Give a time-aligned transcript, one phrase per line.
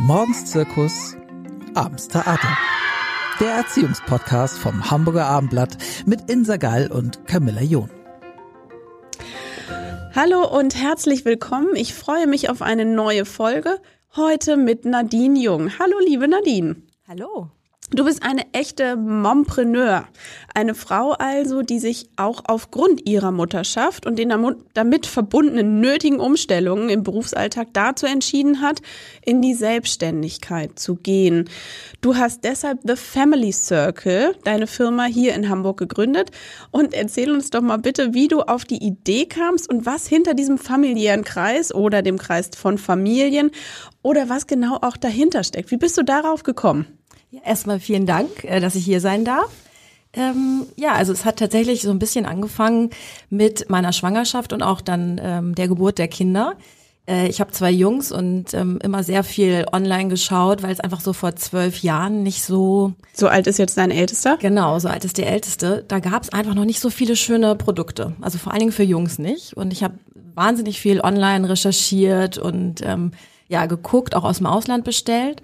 [0.00, 1.16] Morgens Zirkus,
[1.74, 2.58] abends Theater.
[3.40, 7.88] Der Erziehungspodcast vom Hamburger Abendblatt mit Insa Gall und Camilla John.
[10.14, 11.76] Hallo und herzlich willkommen.
[11.76, 13.80] Ich freue mich auf eine neue Folge.
[14.16, 15.78] Heute mit Nadine Jung.
[15.78, 16.76] Hallo, liebe Nadine.
[17.06, 17.50] Hallo.
[17.90, 20.08] Du bist eine echte Mompreneur.
[20.54, 24.32] Eine Frau also, die sich auch aufgrund ihrer Mutterschaft und den
[24.72, 28.80] damit verbundenen nötigen Umstellungen im Berufsalltag dazu entschieden hat,
[29.22, 31.48] in die Selbstständigkeit zu gehen.
[32.00, 36.30] Du hast deshalb The Family Circle, deine Firma hier in Hamburg gegründet.
[36.70, 40.32] Und erzähl uns doch mal bitte, wie du auf die Idee kamst und was hinter
[40.32, 43.50] diesem familiären Kreis oder dem Kreis von Familien
[44.02, 45.70] oder was genau auch dahinter steckt.
[45.70, 46.86] Wie bist du darauf gekommen?
[47.34, 49.50] Ja, erstmal vielen Dank, äh, dass ich hier sein darf.
[50.12, 52.90] Ähm, ja, also es hat tatsächlich so ein bisschen angefangen
[53.28, 56.54] mit meiner Schwangerschaft und auch dann ähm, der Geburt der Kinder.
[57.08, 61.00] Äh, ich habe zwei Jungs und ähm, immer sehr viel online geschaut, weil es einfach
[61.00, 62.92] so vor zwölf Jahren nicht so.
[63.12, 64.36] So alt ist jetzt dein Ältester?
[64.36, 65.84] Genau, so alt ist der Älteste.
[65.88, 68.12] Da gab es einfach noch nicht so viele schöne Produkte.
[68.20, 69.54] Also vor allen Dingen für Jungs nicht.
[69.54, 69.98] Und ich habe
[70.36, 73.10] wahnsinnig viel online recherchiert und ähm,
[73.48, 75.42] ja geguckt, auch aus dem Ausland bestellt.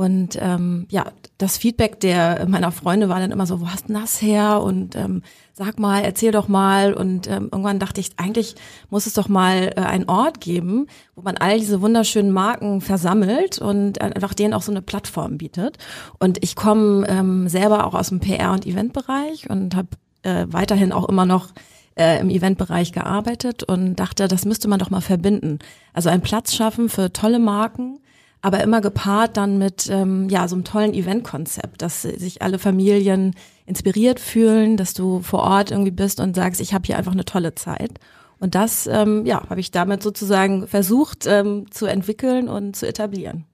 [0.00, 3.92] Und ähm, ja, das Feedback der meiner Freunde war dann immer so, wo hast du
[3.92, 4.62] das her?
[4.62, 5.20] Und ähm,
[5.52, 6.94] sag mal, erzähl doch mal.
[6.94, 8.54] Und ähm, irgendwann dachte ich, eigentlich
[8.88, 13.58] muss es doch mal äh, einen Ort geben, wo man all diese wunderschönen Marken versammelt
[13.58, 15.76] und einfach denen auch so eine Plattform bietet.
[16.18, 19.88] Und ich komme ähm, selber auch aus dem PR- und Eventbereich und habe
[20.22, 21.48] äh, weiterhin auch immer noch
[21.94, 25.58] äh, im Eventbereich gearbeitet und dachte, das müsste man doch mal verbinden.
[25.92, 27.99] Also einen Platz schaffen für tolle Marken
[28.42, 33.34] aber immer gepaart dann mit ähm, ja so einem tollen Eventkonzept, dass sich alle Familien
[33.66, 37.24] inspiriert fühlen, dass du vor Ort irgendwie bist und sagst, ich habe hier einfach eine
[37.24, 37.98] tolle Zeit.
[38.40, 43.44] Und das ähm, ja habe ich damit sozusagen versucht ähm, zu entwickeln und zu etablieren.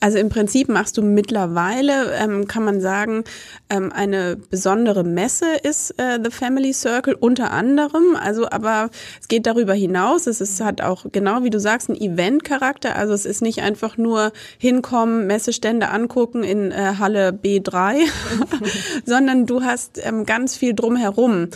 [0.00, 3.24] Also im Prinzip machst du mittlerweile, ähm, kann man sagen,
[3.70, 8.16] ähm, eine besondere Messe ist äh, The Family Circle unter anderem.
[8.20, 10.26] Also, aber es geht darüber hinaus.
[10.26, 12.96] Es ist, hat auch genau wie du sagst einen Event-Charakter.
[12.96, 18.00] Also es ist nicht einfach nur hinkommen, Messestände angucken in äh, Halle B3,
[19.04, 21.48] sondern du hast ähm, ganz viel drumherum.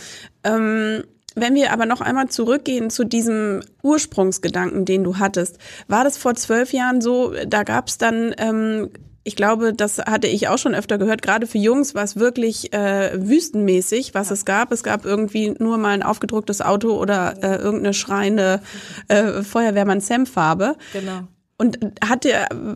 [0.43, 1.03] Ähm,
[1.41, 5.57] wenn wir aber noch einmal zurückgehen zu diesem Ursprungsgedanken, den du hattest,
[5.87, 8.89] war das vor zwölf Jahren so, da gab es dann ähm,
[9.23, 11.21] ich glaube, das hatte ich auch schon öfter gehört.
[11.21, 14.33] Gerade für Jungs war es wirklich äh, wüstenmäßig, was ja.
[14.33, 14.71] es gab.
[14.71, 18.61] Es gab irgendwie nur mal ein aufgedrucktes Auto oder äh, irgendeine schreiende
[19.07, 20.75] äh, Feuerwehrmann-Sam-Farbe.
[20.93, 21.27] Genau.
[21.57, 22.31] Und hatte,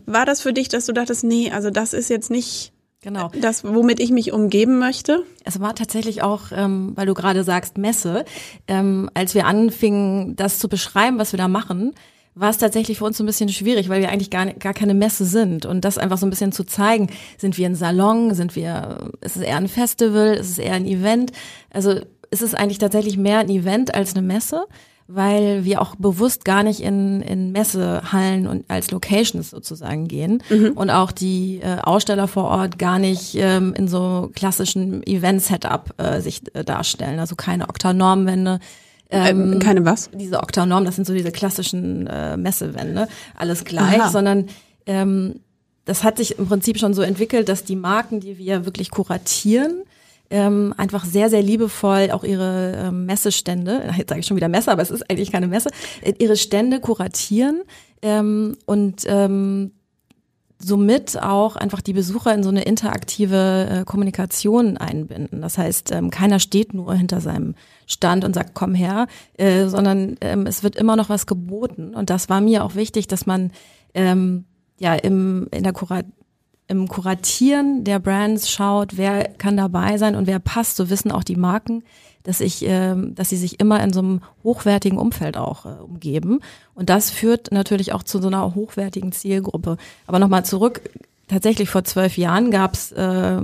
[0.06, 2.73] war das für dich, dass du dachtest, nee, also das ist jetzt nicht
[3.04, 3.30] Genau.
[3.38, 5.24] Das, womit ich mich umgeben möchte?
[5.44, 8.24] Es war tatsächlich auch, ähm, weil du gerade sagst, Messe.
[8.66, 11.92] Ähm, als wir anfingen, das zu beschreiben, was wir da machen,
[12.34, 14.94] war es tatsächlich für uns so ein bisschen schwierig, weil wir eigentlich gar, gar keine
[14.94, 15.66] Messe sind.
[15.66, 19.36] Und das einfach so ein bisschen zu zeigen, sind wir ein Salon, sind wir, ist
[19.36, 21.32] es eher ein Festival, ist es eher ein Event?
[21.70, 22.00] Also
[22.30, 24.64] ist es eigentlich tatsächlich mehr ein Event als eine Messe
[25.06, 30.72] weil wir auch bewusst gar nicht in, in Messehallen und als Locations sozusagen gehen mhm.
[30.74, 36.20] und auch die äh, Aussteller vor Ort gar nicht ähm, in so klassischen Event-Setup äh,
[36.20, 38.60] sich äh, darstellen, also keine Oktanormwände.
[39.10, 40.10] Ähm, keine was?
[40.12, 44.10] Diese Oktanorm, das sind so diese klassischen äh, Messewände, alles gleich, Aha.
[44.10, 44.46] sondern
[44.86, 45.40] ähm,
[45.84, 49.82] das hat sich im Prinzip schon so entwickelt, dass die Marken, die wir wirklich kuratieren,
[50.30, 54.72] ähm, einfach sehr, sehr liebevoll auch ihre ähm, Messestände, jetzt sage ich schon wieder Messe,
[54.72, 55.70] aber es ist eigentlich keine Messe,
[56.02, 57.62] äh, ihre Stände kuratieren
[58.02, 59.72] ähm, und ähm,
[60.58, 65.42] somit auch einfach die Besucher in so eine interaktive äh, Kommunikation einbinden.
[65.42, 67.54] Das heißt, ähm, keiner steht nur hinter seinem
[67.86, 71.94] Stand und sagt, komm her, äh, sondern ähm, es wird immer noch was geboten.
[71.94, 73.50] Und das war mir auch wichtig, dass man
[73.94, 74.44] ähm,
[74.78, 76.06] ja im, in der Kurat
[76.66, 81.24] im Kuratieren der Brands schaut, wer kann dabei sein und wer passt, so wissen auch
[81.24, 81.84] die Marken,
[82.22, 86.40] dass ich, äh, dass sie sich immer in so einem hochwertigen Umfeld auch äh, umgeben.
[86.74, 89.76] Und das führt natürlich auch zu so einer hochwertigen Zielgruppe.
[90.06, 90.80] Aber nochmal zurück,
[91.28, 93.40] tatsächlich vor zwölf Jahren gab's äh,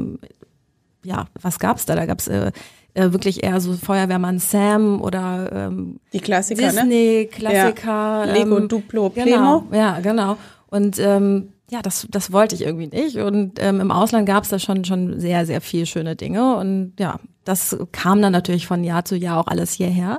[1.04, 1.94] ja, was gab's da?
[1.94, 2.52] Da gab's äh,
[2.94, 6.68] äh, wirklich eher so Feuerwehrmann Sam oder ähm, die Klassiker, ne?
[6.68, 8.32] Disney, Klassiker, ja.
[8.32, 9.30] Lego, ähm, Duplo, Plemo.
[9.30, 10.36] Genau, ja, genau.
[10.68, 13.16] Und ähm, ja, das, das wollte ich irgendwie nicht.
[13.16, 16.56] Und ähm, im Ausland gab es da schon, schon sehr, sehr viel schöne Dinge.
[16.56, 20.18] Und ja, das kam dann natürlich von Jahr zu Jahr auch alles hierher.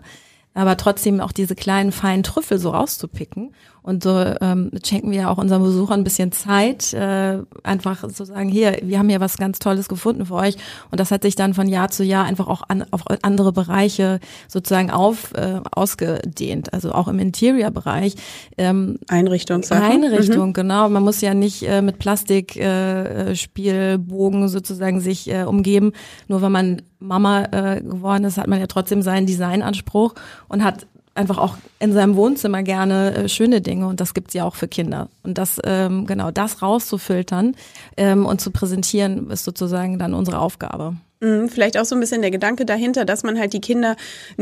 [0.53, 3.53] aber trotzdem auch diese kleinen feinen Trüffel so rauszupicken.
[3.83, 8.47] Und so ähm, schenken wir auch unseren Besuchern ein bisschen Zeit, äh, einfach zu sagen,
[8.47, 10.55] hier, wir haben hier was ganz Tolles gefunden für euch.
[10.91, 14.19] Und das hat sich dann von Jahr zu Jahr einfach auch an, auf andere Bereiche
[14.47, 16.71] sozusagen auf äh, ausgedehnt.
[16.73, 18.13] Also auch im Interior-Bereich.
[18.57, 19.63] Ähm, Einrichtung.
[19.71, 20.53] Einrichtung, mhm.
[20.53, 20.89] genau.
[20.89, 25.93] Man muss ja nicht äh, mit Plastikspielbogen äh, sozusagen sich äh, umgeben.
[26.27, 30.13] Nur wenn man Mama äh, geworden ist, hat man ja trotzdem seinen Designanspruch
[30.47, 34.45] und hat einfach auch in seinem Wohnzimmer gerne äh, schöne Dinge und das gibt's ja
[34.45, 35.09] auch für Kinder.
[35.23, 37.55] Und das, ähm, genau, das rauszufiltern
[37.97, 40.95] ähm, und zu präsentieren, ist sozusagen dann unsere Aufgabe.
[41.21, 43.95] Mhm, vielleicht auch so ein bisschen der Gedanke dahinter, dass man halt die Kinder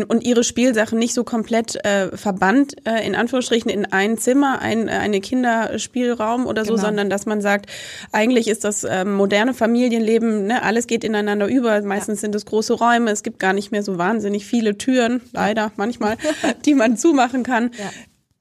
[0.08, 4.88] und ihre Spielsachen nicht so komplett äh, verbannt, äh, in Anführungsstrichen, in ein Zimmer, ein,
[4.88, 6.86] äh, eine Kinderspielraum oder so, genau.
[6.86, 7.70] sondern dass man sagt,
[8.14, 11.81] eigentlich ist das äh, moderne Familienleben, ne, alles geht ineinander über.
[11.81, 12.22] Meistens ja.
[12.22, 16.16] sind es große Räume, es gibt gar nicht mehr so wahnsinnig viele Türen, leider manchmal,
[16.66, 17.72] die man zumachen kann.
[17.78, 17.90] Ja.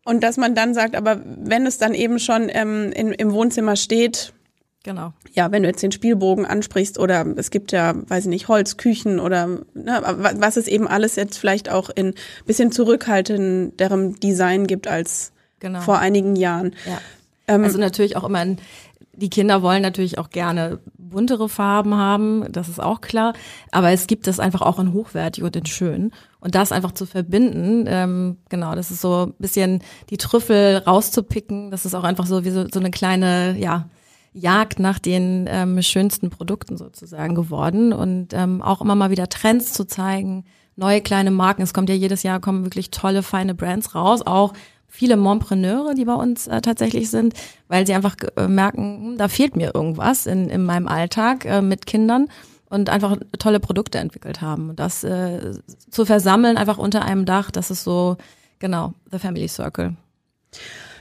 [0.05, 3.75] Und dass man dann sagt, aber wenn es dann eben schon ähm, in, im Wohnzimmer
[3.75, 4.32] steht,
[4.84, 5.12] Genau.
[5.32, 9.19] Ja, wenn du jetzt den Spielbogen ansprichst oder es gibt ja, weiß ich nicht, Holzküchen
[9.19, 12.14] oder ne, was es eben alles jetzt vielleicht auch in
[12.46, 15.80] bisschen zurückhaltenderem Design gibt als genau.
[15.80, 16.75] vor einigen Jahren.
[16.86, 17.00] Ja.
[17.48, 18.58] Ähm, also natürlich auch immer, ein,
[19.12, 23.32] die Kinder wollen natürlich auch gerne buntere Farben haben, das ist auch klar.
[23.72, 26.12] Aber es gibt das einfach auch in hochwertig und in schön.
[26.40, 31.70] Und das einfach zu verbinden, ähm, genau, das ist so ein bisschen die Trüffel rauszupicken.
[31.70, 33.88] Das ist auch einfach so wie so, so eine kleine, ja,
[34.38, 39.73] Jagd nach den ähm, schönsten Produkten sozusagen geworden und ähm, auch immer mal wieder Trends
[39.73, 40.44] zu zeigen,
[40.76, 41.62] neue kleine Marken.
[41.62, 44.52] Es kommt ja jedes Jahr kommen wirklich tolle, feine Brands raus, auch
[44.87, 47.35] viele Mompreneure, die bei uns äh, tatsächlich sind,
[47.67, 51.61] weil sie einfach äh, merken, hm, da fehlt mir irgendwas in, in meinem Alltag äh,
[51.61, 52.29] mit Kindern
[52.70, 54.70] und einfach tolle Produkte entwickelt haben.
[54.70, 55.52] Und das äh,
[55.90, 58.17] zu versammeln einfach unter einem Dach, das ist so,
[58.58, 59.96] genau, The Family Circle.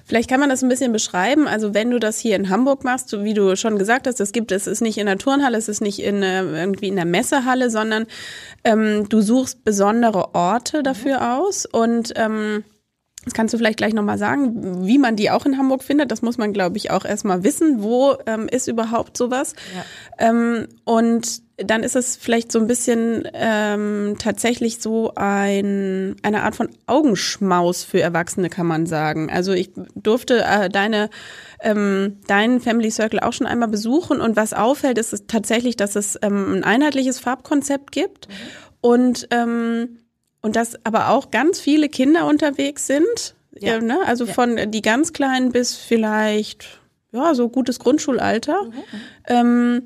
[0.08, 1.48] Vielleicht kann man das ein bisschen beschreiben.
[1.48, 4.32] Also wenn du das hier in Hamburg machst, so wie du schon gesagt hast, es
[4.32, 7.06] gibt, es ist nicht in der Turnhalle, es ist nicht in äh, irgendwie in der
[7.06, 8.08] Messehalle, sondern
[8.64, 12.64] ähm, du suchst besondere Orte dafür aus und ähm,
[13.26, 16.12] das kannst du vielleicht gleich nochmal sagen, wie man die auch in Hamburg findet.
[16.12, 17.84] Das muss man, glaube ich, auch erstmal wissen.
[17.84, 19.54] Wo ähm, ist überhaupt sowas?
[19.76, 20.30] Ja.
[20.30, 26.56] Ähm, und dann ist es vielleicht so ein bisschen ähm, tatsächlich so ein, eine Art
[26.56, 29.32] von Augenschmaus für Erwachsene, kann man sagen.
[29.32, 31.10] Also ich durfte äh, deine
[31.62, 35.96] ähm, deinen Family Circle auch schon einmal besuchen und was auffällt, ist es tatsächlich, dass
[35.96, 38.34] es ähm, ein einheitliches Farbkonzept gibt mhm.
[38.82, 39.98] und ähm,
[40.42, 43.36] und dass aber auch ganz viele Kinder unterwegs sind.
[43.60, 43.78] Ja.
[43.78, 43.98] Äh, ne?
[44.06, 44.34] Also ja.
[44.34, 46.80] von die ganz Kleinen bis vielleicht
[47.12, 48.64] ja so gutes Grundschulalter.
[48.64, 48.74] Mhm.
[49.28, 49.82] Ähm,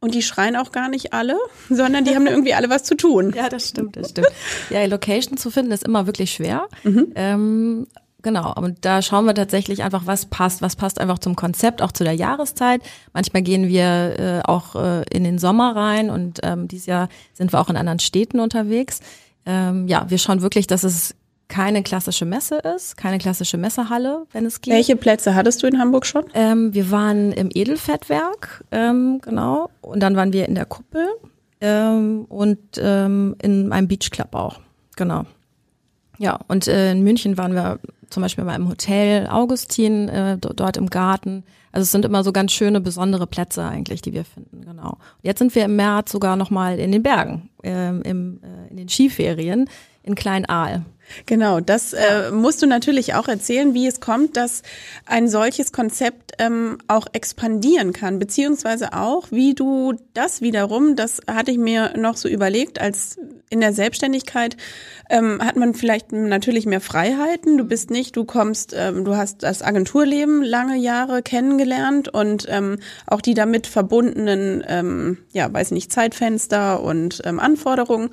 [0.00, 1.36] und die schreien auch gar nicht alle,
[1.68, 3.32] sondern die haben irgendwie alle was zu tun.
[3.36, 4.28] Ja, das stimmt, das stimmt.
[4.70, 6.68] Ja, Location zu finden ist immer wirklich schwer.
[6.84, 7.12] Mhm.
[7.14, 7.86] Ähm,
[8.22, 10.62] genau, und da schauen wir tatsächlich einfach, was passt.
[10.62, 12.82] Was passt einfach zum Konzept, auch zu der Jahreszeit.
[13.12, 13.84] Manchmal gehen wir
[14.18, 17.76] äh, auch äh, in den Sommer rein und ähm, dieses Jahr sind wir auch in
[17.76, 19.00] anderen Städten unterwegs.
[19.44, 21.14] Ähm, ja, wir schauen wirklich, dass es
[21.50, 24.72] keine klassische Messe ist, keine klassische Messehalle, wenn es geht.
[24.72, 26.24] Welche Plätze hattest du in Hamburg schon?
[26.32, 31.06] Ähm, wir waren im Edelfettwerk, ähm, genau, und dann waren wir in der Kuppel
[31.60, 34.60] ähm, und ähm, in einem Beachclub auch,
[34.96, 35.26] genau.
[36.18, 40.76] Ja, und äh, in München waren wir zum Beispiel bei einem Hotel Augustin, äh, dort
[40.76, 41.44] im Garten.
[41.72, 44.98] Also es sind immer so ganz schöne, besondere Plätze eigentlich, die wir finden, genau.
[45.22, 48.88] Jetzt sind wir im März sogar nochmal in den Bergen, ähm, im, äh, in den
[48.88, 49.68] Skiferien
[50.02, 50.84] in Klein-Aal.
[51.26, 54.62] Genau, das äh, musst du natürlich auch erzählen, wie es kommt, dass
[55.06, 61.50] ein solches Konzept ähm, auch expandieren kann, beziehungsweise auch, wie du das wiederum, das hatte
[61.50, 63.18] ich mir noch so überlegt, als
[63.50, 64.56] in der Selbstständigkeit
[65.10, 67.58] ähm, hat man vielleicht natürlich mehr Freiheiten.
[67.58, 72.78] Du bist nicht, du kommst, ähm, du hast das Agenturleben lange Jahre kennengelernt und ähm,
[73.06, 78.10] auch die damit verbundenen, ähm, ja, weiß nicht, Zeitfenster und ähm, Anforderungen.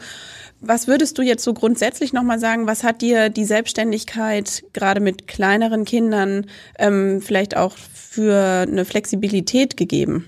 [0.59, 5.27] Was würdest du jetzt so grundsätzlich nochmal sagen, was hat dir die Selbstständigkeit gerade mit
[5.27, 6.47] kleineren Kindern
[6.79, 10.25] ähm, vielleicht auch für eine Flexibilität gegeben?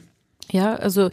[0.52, 1.10] Ja, also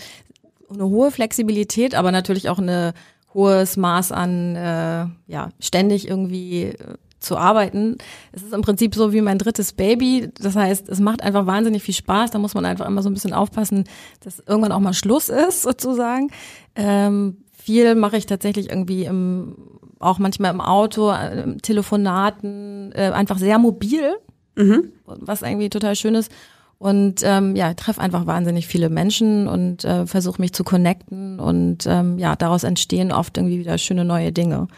[0.71, 2.93] eine hohe Flexibilität, aber natürlich auch ein
[3.33, 6.75] hohes Maß an, äh, ja, ständig irgendwie äh,
[7.19, 7.99] zu arbeiten.
[8.33, 10.31] Es ist im Prinzip so wie mein drittes Baby.
[10.41, 12.31] Das heißt, es macht einfach wahnsinnig viel Spaß.
[12.31, 13.85] Da muss man einfach immer so ein bisschen aufpassen,
[14.21, 16.31] dass irgendwann auch mal Schluss ist, sozusagen.
[16.75, 19.57] Ähm, viel mache ich tatsächlich irgendwie im,
[19.99, 24.15] auch manchmal im Auto, äh, Telefonaten, äh, einfach sehr mobil,
[24.55, 24.93] mhm.
[25.05, 26.31] was irgendwie total schön ist.
[26.79, 31.87] Und ähm, ja, treffe einfach wahnsinnig viele Menschen und äh, versuche mich zu connecten und
[31.87, 34.69] ähm, ja, daraus entstehen oft irgendwie wieder schöne neue Dinge.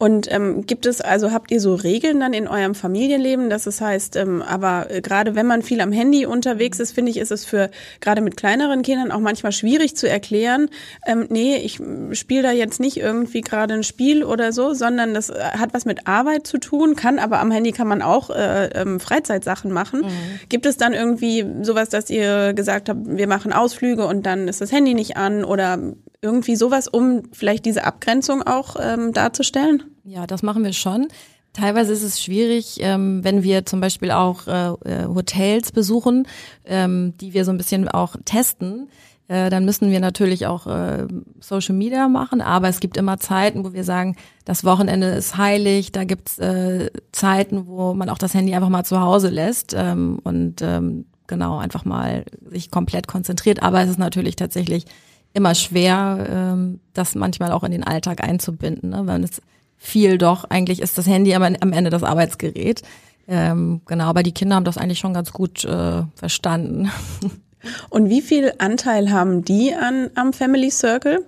[0.00, 3.80] Und ähm, gibt es, also habt ihr so Regeln dann in eurem Familienleben, dass es
[3.80, 7.32] heißt, ähm, aber äh, gerade wenn man viel am Handy unterwegs ist, finde ich, ist
[7.32, 7.68] es für
[8.00, 10.70] gerade mit kleineren Kindern auch manchmal schwierig zu erklären,
[11.04, 11.80] ähm, nee, ich
[12.12, 15.84] spiele da jetzt nicht irgendwie gerade ein Spiel oder so, sondern das äh, hat was
[15.84, 20.02] mit Arbeit zu tun, kann aber am Handy kann man auch äh, ähm, Freizeitsachen machen.
[20.02, 20.40] Mhm.
[20.48, 24.60] Gibt es dann irgendwie sowas, dass ihr gesagt habt, wir machen Ausflüge und dann ist
[24.60, 25.76] das Handy nicht an oder
[26.20, 29.84] irgendwie sowas, um vielleicht diese Abgrenzung auch ähm, darzustellen?
[30.04, 31.08] Ja, das machen wir schon.
[31.52, 36.26] Teilweise ist es schwierig, ähm, wenn wir zum Beispiel auch äh, äh, Hotels besuchen,
[36.64, 38.88] ähm, die wir so ein bisschen auch testen.
[39.28, 41.06] Äh, dann müssen wir natürlich auch äh,
[41.40, 45.92] Social Media machen, aber es gibt immer Zeiten, wo wir sagen, das Wochenende ist heilig,
[45.92, 50.18] da gibt's äh, Zeiten, wo man auch das Handy einfach mal zu Hause lässt ähm,
[50.24, 53.62] und ähm, genau einfach mal sich komplett konzentriert.
[53.62, 54.86] Aber es ist natürlich tatsächlich
[55.34, 59.06] immer schwer, ähm, das manchmal auch in den Alltag einzubinden, ne?
[59.06, 59.42] weil es
[59.76, 62.82] viel doch, eigentlich ist das Handy aber am Ende das Arbeitsgerät.
[63.28, 66.90] Ähm, genau, aber die Kinder haben das eigentlich schon ganz gut äh, verstanden.
[67.90, 71.24] Und wie viel Anteil haben die an am Family Circle?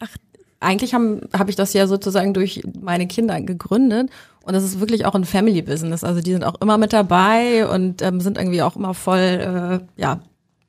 [0.00, 0.08] Ach,
[0.60, 4.10] eigentlich habe hab ich das ja sozusagen durch meine Kinder gegründet
[4.44, 6.04] und das ist wirklich auch ein Family Business.
[6.04, 10.00] Also die sind auch immer mit dabei und ähm, sind irgendwie auch immer voll, äh,
[10.00, 10.20] ja,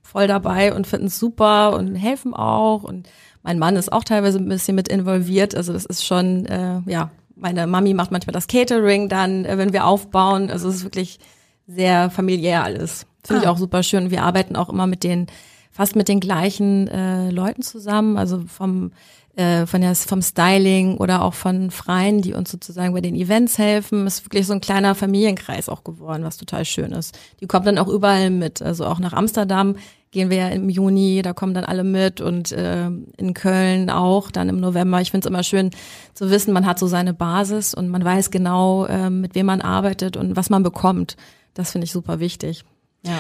[0.06, 2.84] voll dabei und finden es super und helfen auch.
[2.84, 3.10] Und
[3.44, 5.56] mein Mann ist auch teilweise ein bisschen mit involviert.
[5.56, 9.74] Also das ist schon, äh, ja, meine Mami macht manchmal das Catering dann, äh, wenn
[9.74, 10.50] wir aufbauen.
[10.50, 11.20] Also es ist wirklich
[11.68, 13.08] sehr familiär alles.
[13.24, 13.44] Finde ah.
[13.44, 14.12] ich auch super schön.
[14.12, 15.28] Wir arbeiten auch immer mit den,
[15.72, 18.18] fast mit den gleichen äh, Leuten zusammen.
[18.18, 18.92] Also vom
[19.36, 23.58] äh, von der, vom Styling oder auch von Freien, die uns sozusagen bei den Events
[23.58, 24.08] helfen.
[24.08, 27.18] Ist wirklich so ein kleiner Familienkreis auch geworden, was total schön ist.
[27.42, 28.62] Die kommt dann auch überall mit.
[28.62, 29.76] Also auch nach Amsterdam
[30.12, 34.32] gehen wir ja im Juni, da kommen dann alle mit und äh, in Köln auch
[34.32, 35.02] dann im November.
[35.02, 35.72] Ich finde es immer schön
[36.14, 39.60] zu wissen, man hat so seine Basis und man weiß genau, äh, mit wem man
[39.60, 41.18] arbeitet und was man bekommt.
[41.54, 42.64] Das finde ich super wichtig.
[43.06, 43.20] Ja.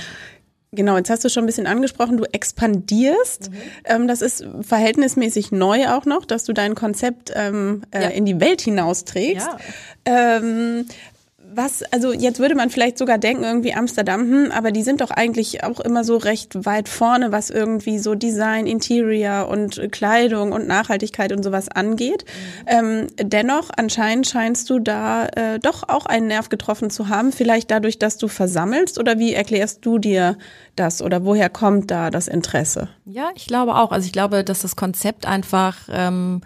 [0.75, 3.51] Genau, jetzt hast du schon ein bisschen angesprochen, du expandierst.
[3.51, 3.57] Mhm.
[3.85, 8.09] Ähm, das ist verhältnismäßig neu auch noch, dass du dein Konzept ähm, äh, ja.
[8.09, 9.47] in die Welt hinausträgst.
[9.47, 10.37] Ja.
[10.37, 10.85] Ähm,
[11.55, 15.11] was, also jetzt würde man vielleicht sogar denken, irgendwie Amsterdam, hm, aber die sind doch
[15.11, 20.67] eigentlich auch immer so recht weit vorne, was irgendwie so Design, Interior und Kleidung und
[20.67, 22.25] Nachhaltigkeit und sowas angeht.
[22.25, 22.67] Mhm.
[22.67, 27.71] Ähm, dennoch, anscheinend scheinst du da äh, doch auch einen Nerv getroffen zu haben, vielleicht
[27.71, 30.37] dadurch, dass du versammelst oder wie erklärst du dir
[30.75, 32.89] das oder woher kommt da das Interesse?
[33.05, 33.91] Ja, ich glaube auch.
[33.91, 36.41] Also ich glaube, dass das Konzept einfach ähm,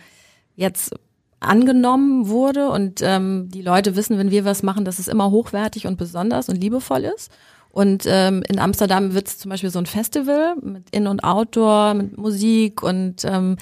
[0.55, 0.93] jetzt
[1.39, 5.87] angenommen wurde und ähm, die Leute wissen, wenn wir was machen, dass es immer hochwertig
[5.87, 7.31] und besonders und liebevoll ist.
[7.71, 11.93] Und ähm, in Amsterdam wird es zum Beispiel so ein Festival mit In- und Outdoor,
[11.93, 13.57] mit Musik und ähm,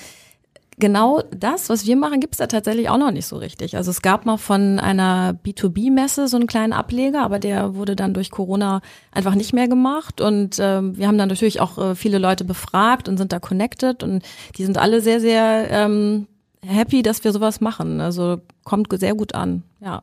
[0.79, 3.75] genau das, was wir machen, gibt es da tatsächlich auch noch nicht so richtig.
[3.75, 8.13] Also es gab mal von einer B2B-Messe so einen kleinen Ableger, aber der wurde dann
[8.13, 8.81] durch Corona
[9.11, 10.21] einfach nicht mehr gemacht.
[10.21, 14.03] Und ähm, wir haben dann natürlich auch äh, viele Leute befragt und sind da connected
[14.03, 14.23] und
[14.57, 16.27] die sind alle sehr, sehr ähm,
[16.65, 18.01] happy, dass wir sowas machen.
[18.01, 20.01] Also kommt sehr gut an, ja.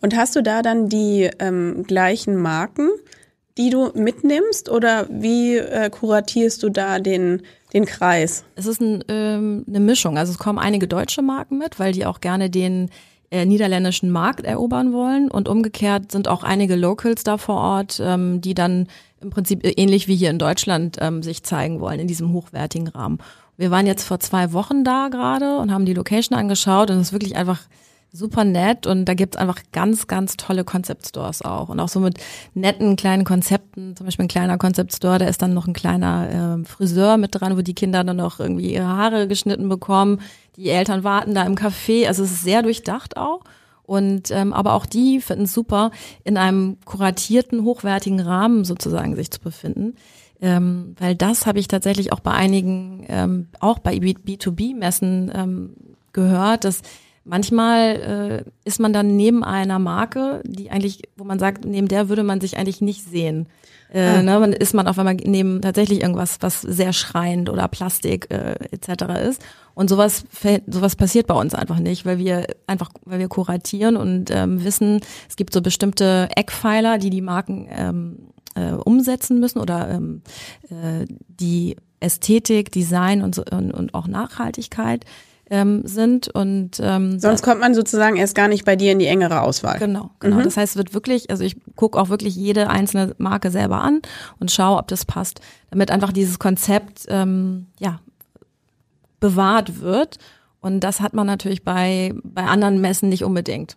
[0.00, 2.88] Und hast du da dann die ähm, gleichen Marken,
[3.58, 7.42] die du mitnimmst oder wie äh, kuratierst du da den,
[7.74, 8.44] den Kreis?
[8.54, 10.16] Es ist ein, ähm, eine Mischung.
[10.16, 12.88] Also es kommen einige deutsche Marken mit, weil die auch gerne den
[13.30, 18.40] äh, niederländischen Markt erobern wollen und umgekehrt sind auch einige Locals da vor Ort, ähm,
[18.40, 18.88] die dann
[19.20, 23.18] im Prinzip ähnlich wie hier in Deutschland ähm, sich zeigen wollen in diesem hochwertigen Rahmen.
[23.60, 27.08] Wir waren jetzt vor zwei Wochen da gerade und haben die Location angeschaut und es
[27.08, 27.60] ist wirklich einfach
[28.10, 32.00] super nett und da gibt's einfach ganz, ganz tolle Concept Stores auch und auch so
[32.00, 32.14] mit
[32.54, 36.62] netten kleinen Konzepten, zum Beispiel ein kleiner Concept Store, da ist dann noch ein kleiner
[36.62, 40.22] äh, Friseur mit dran, wo die Kinder dann noch irgendwie ihre Haare geschnitten bekommen,
[40.56, 43.42] die Eltern warten da im Café, also es ist sehr durchdacht auch
[43.82, 45.90] und ähm, aber auch die finden es super,
[46.24, 49.96] in einem kuratierten, hochwertigen Rahmen sozusagen sich zu befinden.
[50.42, 55.70] Ähm, weil das habe ich tatsächlich auch bei einigen, ähm, auch bei B2B-Messen ähm,
[56.12, 56.82] gehört, dass
[57.24, 62.08] manchmal äh, ist man dann neben einer Marke, die eigentlich, wo man sagt, neben der
[62.08, 63.48] würde man sich eigentlich nicht sehen.
[63.92, 64.22] Äh, ah.
[64.22, 68.54] ne, man ist man auf einmal neben tatsächlich irgendwas, was sehr schreiend oder Plastik äh,
[68.70, 69.28] etc.
[69.28, 69.42] ist.
[69.74, 70.24] Und sowas,
[70.66, 75.00] sowas passiert bei uns einfach nicht, weil wir einfach, weil wir kuratieren und ähm, wissen,
[75.28, 78.18] es gibt so bestimmte Eckpfeiler, die die Marken ähm,
[78.60, 80.22] äh, umsetzen müssen oder ähm,
[80.64, 85.04] äh, die Ästhetik, Design und, so, und, und auch Nachhaltigkeit
[85.50, 89.06] ähm, sind und ähm, sonst kommt man sozusagen erst gar nicht bei dir in die
[89.06, 89.78] engere Auswahl.
[89.78, 90.36] Genau, genau.
[90.36, 90.44] Mhm.
[90.44, 94.00] Das heißt, es wird wirklich, also ich gucke auch wirklich jede einzelne Marke selber an
[94.38, 95.40] und schaue, ob das passt,
[95.70, 98.00] damit einfach dieses Konzept ähm, ja
[99.20, 100.18] bewahrt wird
[100.60, 103.76] Und das hat man natürlich bei, bei anderen Messen nicht unbedingt.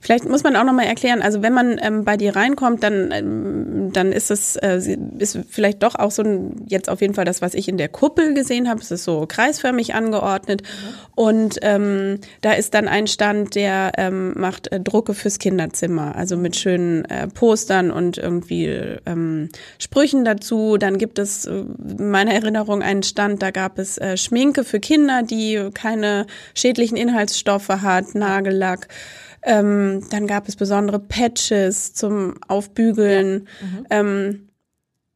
[0.00, 3.90] Vielleicht muss man auch nochmal erklären, also wenn man ähm, bei dir reinkommt, dann, ähm,
[3.92, 7.42] dann ist es äh, ist vielleicht doch auch so ein, jetzt auf jeden Fall das,
[7.42, 10.94] was ich in der Kuppel gesehen habe, es ist so kreisförmig angeordnet mhm.
[11.16, 16.36] und ähm, da ist dann ein Stand, der ähm, macht äh, Drucke fürs Kinderzimmer, also
[16.36, 18.66] mit schönen äh, Postern und irgendwie
[19.04, 19.48] ähm,
[19.78, 20.76] Sprüchen dazu.
[20.76, 24.78] Dann gibt es äh, in meiner Erinnerung einen Stand, da gab es äh, Schminke für
[24.78, 28.86] Kinder, die keine schädlichen Inhaltsstoffe hat, Nagellack.
[29.48, 33.48] Ähm, dann gab es besondere Patches zum Aufbügeln.
[33.60, 33.66] Ja.
[33.66, 33.86] Mhm.
[33.90, 34.48] Ähm,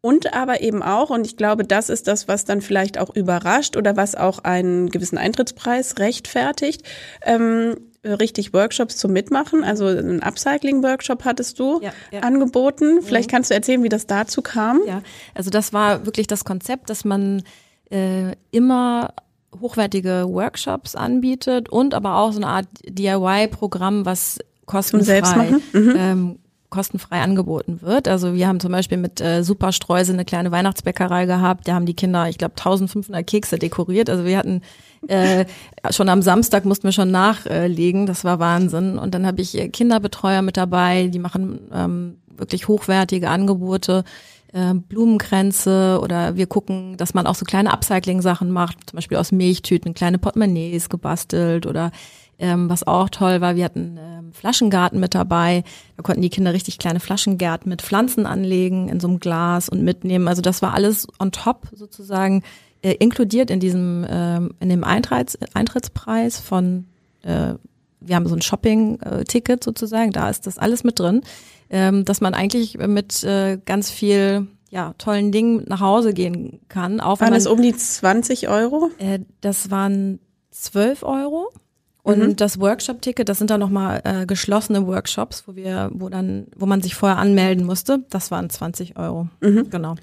[0.00, 3.76] und aber eben auch, und ich glaube, das ist das, was dann vielleicht auch überrascht
[3.76, 6.82] oder was auch einen gewissen Eintrittspreis rechtfertigt,
[7.24, 9.62] ähm, richtig Workshops zum Mitmachen.
[9.62, 12.20] Also einen Upcycling-Workshop hattest du ja, ja.
[12.20, 13.02] angeboten.
[13.02, 13.34] Vielleicht mhm.
[13.34, 14.80] kannst du erzählen, wie das dazu kam.
[14.88, 15.02] Ja,
[15.34, 17.44] also das war wirklich das Konzept, dass man
[17.90, 19.14] äh, immer
[19.60, 25.94] hochwertige Workshops anbietet und aber auch so eine Art DIY-Programm, was kostenfrei, mhm.
[25.96, 26.38] ähm,
[26.70, 28.08] kostenfrei angeboten wird.
[28.08, 31.68] Also wir haben zum Beispiel mit äh, Superstreuse eine kleine Weihnachtsbäckerei gehabt.
[31.68, 34.08] Da haben die Kinder, ich glaube, 1500 Kekse dekoriert.
[34.08, 34.62] Also wir hatten
[35.06, 35.44] äh,
[35.90, 38.06] schon am Samstag mussten wir schon nachlegen.
[38.06, 38.98] Das war Wahnsinn.
[38.98, 41.08] Und dann habe ich äh, Kinderbetreuer mit dabei.
[41.08, 44.04] Die machen ähm, wirklich hochwertige Angebote
[44.52, 49.32] äh, Blumenkränze oder wir gucken, dass man auch so kleine Upcycling-Sachen macht, zum Beispiel aus
[49.32, 51.90] Milchtüten kleine Portemonnaies gebastelt oder
[52.38, 55.62] ähm, was auch toll war, wir hatten ähm, Flaschengarten mit dabei.
[55.96, 59.82] Da konnten die Kinder richtig kleine Flaschengärten mit Pflanzen anlegen in so einem Glas und
[59.84, 60.26] mitnehmen.
[60.26, 62.42] Also das war alles on top sozusagen
[62.82, 66.86] äh, inkludiert in diesem ähm, in dem Eintritts Eintrittspreis von
[67.22, 67.54] äh,
[68.04, 71.22] wir haben so ein Shopping-Ticket sozusagen, da ist das alles mit drin
[71.72, 77.00] ähm, dass man eigentlich mit äh, ganz viel ja, tollen Dingen nach Hause gehen kann.
[77.00, 78.90] Auch waren es um die 20 Euro?
[78.98, 81.50] Äh, das waren 12 Euro.
[82.02, 82.36] Und mhm.
[82.36, 86.82] das Workshop-Ticket, das sind dann nochmal äh, geschlossene Workshops, wo wir, wo dann, wo man
[86.82, 88.04] sich vorher anmelden musste.
[88.10, 89.28] Das waren 20 Euro.
[89.40, 89.70] Mhm.
[89.70, 89.94] Genau.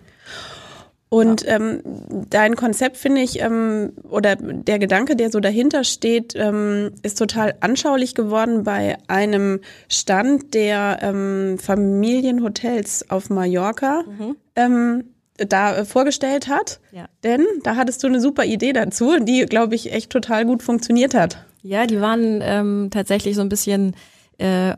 [1.10, 1.56] Und ja.
[1.56, 1.82] ähm,
[2.30, 7.56] dein Konzept finde ich, ähm, oder der Gedanke, der so dahinter steht, ähm, ist total
[7.62, 14.04] anschaulich geworden bei einem Stand der ähm, Familienhotels auf Mallorca.
[14.04, 14.36] Mhm.
[14.56, 15.04] Ähm,
[15.38, 16.80] da äh, vorgestellt hat.
[16.92, 17.06] Ja.
[17.24, 21.14] Denn da hattest du eine super Idee dazu, die, glaube ich, echt total gut funktioniert
[21.14, 21.46] hat.
[21.62, 23.96] Ja, die waren ähm, tatsächlich so ein bisschen
[24.38, 24.74] äh,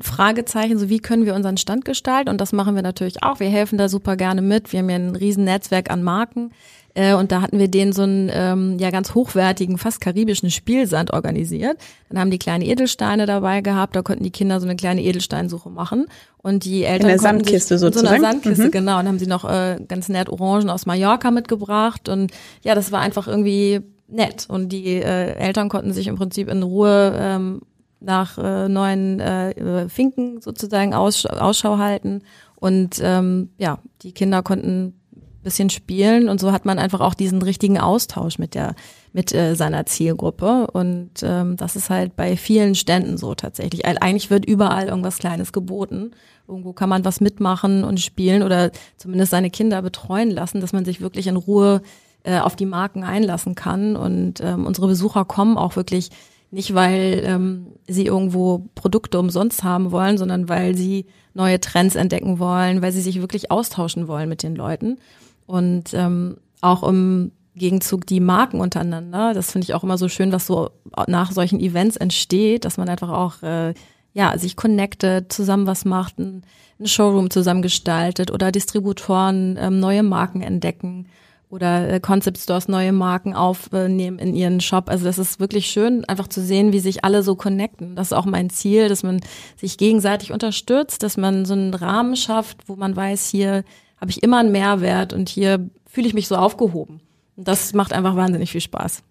[0.00, 2.28] Fragezeichen, so wie können wir unseren Stand gestalten?
[2.28, 3.40] Und das machen wir natürlich auch.
[3.40, 4.72] Wir helfen da super gerne mit.
[4.72, 6.50] Wir haben ja ein riesen Netzwerk an Marken.
[6.94, 11.12] Äh, und da hatten wir denen so einen ähm, ja ganz hochwertigen, fast karibischen Spielsand
[11.12, 11.78] organisiert.
[12.08, 15.70] Dann haben die kleine Edelsteine dabei gehabt, da konnten die Kinder so eine kleine Edelsteinsuche
[15.70, 16.06] machen.
[16.38, 18.08] Und die Eltern In der Sandkiste sozusagen.
[18.08, 18.70] So einer Sandkiste, mhm.
[18.70, 18.98] genau.
[18.98, 22.08] Und haben sie noch äh, ganz nett Orangen aus Mallorca mitgebracht.
[22.08, 24.46] Und ja, das war einfach irgendwie nett.
[24.48, 27.60] Und die äh, Eltern konnten sich im Prinzip in Ruhe ähm,
[28.00, 32.22] nach äh, neuen äh, Finken sozusagen Aus, Ausschau halten.
[32.56, 34.98] Und ähm, ja, die Kinder konnten
[35.42, 38.74] bisschen spielen und so hat man einfach auch diesen richtigen Austausch mit der
[39.12, 43.86] mit äh, seiner Zielgruppe und ähm, das ist halt bei vielen Ständen so tatsächlich.
[43.86, 46.10] Eigentlich wird überall irgendwas Kleines geboten.
[46.46, 50.84] Irgendwo kann man was mitmachen und spielen oder zumindest seine Kinder betreuen lassen, dass man
[50.84, 51.80] sich wirklich in Ruhe
[52.22, 56.10] äh, auf die Marken einlassen kann und ähm, unsere Besucher kommen auch wirklich
[56.50, 62.38] nicht, weil ähm, sie irgendwo Produkte umsonst haben wollen, sondern weil sie neue Trends entdecken
[62.38, 64.98] wollen, weil sie sich wirklich austauschen wollen mit den Leuten.
[65.46, 69.34] Und ähm, auch im Gegenzug die Marken untereinander.
[69.34, 70.70] Das finde ich auch immer so schön, was so
[71.06, 73.74] nach solchen Events entsteht, dass man einfach auch äh,
[74.14, 76.42] ja sich connectet, zusammen was macht, ein,
[76.80, 81.08] ein Showroom zusammen gestaltet oder Distributoren ähm, neue Marken entdecken
[81.50, 84.88] oder äh, Concept Stores neue Marken aufnehmen in ihren Shop.
[84.88, 87.96] Also das ist wirklich schön, einfach zu sehen, wie sich alle so connecten.
[87.96, 89.20] Das ist auch mein Ziel, dass man
[89.56, 93.64] sich gegenseitig unterstützt, dass man so einen Rahmen schafft, wo man weiß, hier
[94.00, 97.00] habe ich immer einen Mehrwert und hier fühle ich mich so aufgehoben.
[97.36, 99.02] Und das macht einfach wahnsinnig viel Spaß.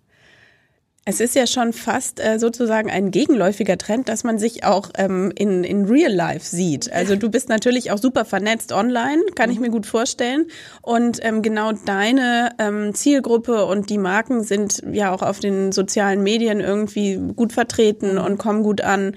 [1.10, 5.32] Es ist ja schon fast äh, sozusagen ein gegenläufiger Trend, dass man sich auch ähm,
[5.34, 6.92] in, in Real Life sieht.
[6.92, 10.48] Also du bist natürlich auch super vernetzt online, kann ich mir gut vorstellen.
[10.82, 16.24] Und ähm, genau deine ähm, Zielgruppe und die Marken sind ja auch auf den sozialen
[16.24, 19.16] Medien irgendwie gut vertreten und kommen gut an.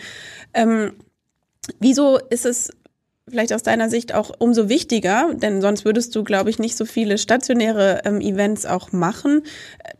[0.54, 0.92] Ähm,
[1.80, 2.70] wieso ist es
[3.28, 6.84] vielleicht aus deiner Sicht auch umso wichtiger, denn sonst würdest du, glaube ich, nicht so
[6.84, 9.42] viele stationäre ähm, Events auch machen,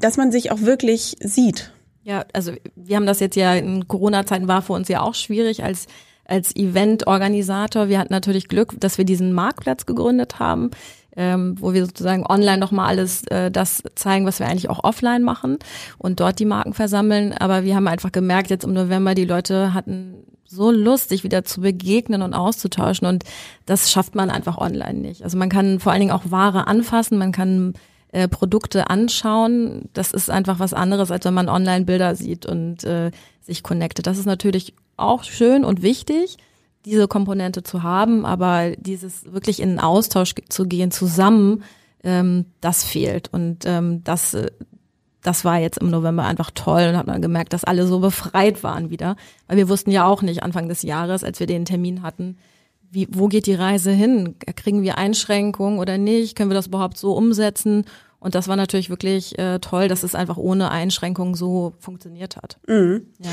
[0.00, 1.72] dass man sich auch wirklich sieht?
[2.02, 5.62] Ja, also wir haben das jetzt ja in Corona-Zeiten war für uns ja auch schwierig
[5.62, 5.86] als
[6.30, 10.70] als Eventorganisator, wir hatten natürlich Glück, dass wir diesen Marktplatz gegründet haben,
[11.16, 15.24] ähm, wo wir sozusagen online nochmal alles äh, das zeigen, was wir eigentlich auch offline
[15.24, 15.58] machen
[15.98, 17.32] und dort die Marken versammeln.
[17.32, 21.44] Aber wir haben einfach gemerkt, jetzt im November, die Leute hatten so Lust, sich wieder
[21.44, 23.24] zu begegnen und auszutauschen und
[23.66, 25.24] das schafft man einfach online nicht.
[25.24, 27.74] Also man kann vor allen Dingen auch Ware anfassen, man kann
[28.12, 29.88] äh, Produkte anschauen.
[29.92, 34.06] Das ist einfach was anderes, als wenn man online Bilder sieht und äh, sich connectet.
[34.06, 36.36] Das ist natürlich auch schön und wichtig
[36.84, 41.62] diese Komponente zu haben, aber dieses wirklich in einen Austausch zu gehen zusammen,
[42.02, 43.32] ähm, das fehlt.
[43.32, 44.50] Und ähm, das, äh,
[45.22, 48.62] das war jetzt im November einfach toll und hat man gemerkt, dass alle so befreit
[48.62, 49.16] waren wieder.
[49.46, 52.38] Weil wir wussten ja auch nicht Anfang des Jahres, als wir den Termin hatten,
[52.90, 54.36] wie, wo geht die Reise hin?
[54.56, 56.36] Kriegen wir Einschränkungen oder nicht?
[56.36, 57.84] Können wir das überhaupt so umsetzen?
[58.18, 62.58] Und das war natürlich wirklich äh, toll, dass es einfach ohne Einschränkungen so funktioniert hat.
[62.68, 63.06] Mhm.
[63.18, 63.30] Ja.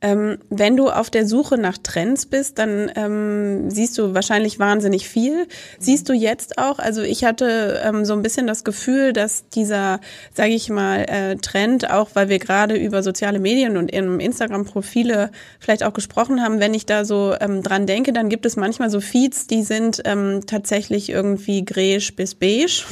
[0.00, 5.08] Ähm, wenn du auf der Suche nach Trends bist, dann ähm, siehst du wahrscheinlich wahnsinnig
[5.08, 5.48] viel.
[5.80, 10.00] Siehst du jetzt auch, also ich hatte ähm, so ein bisschen das Gefühl, dass dieser,
[10.32, 15.82] sage ich mal, äh, Trend, auch weil wir gerade über soziale Medien und Instagram-Profile vielleicht
[15.82, 19.00] auch gesprochen haben, wenn ich da so ähm, dran denke, dann gibt es manchmal so
[19.00, 22.84] Feeds, die sind ähm, tatsächlich irgendwie gräsch bis beige.